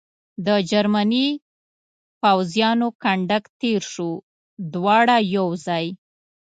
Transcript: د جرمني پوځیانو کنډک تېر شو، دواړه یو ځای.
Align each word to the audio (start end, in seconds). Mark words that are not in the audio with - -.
د 0.45 0.47
جرمني 0.69 1.27
پوځیانو 2.21 2.87
کنډک 3.03 3.43
تېر 3.61 3.81
شو، 3.93 4.11
دواړه 4.73 5.15
یو 5.35 5.47
ځای. 5.65 5.85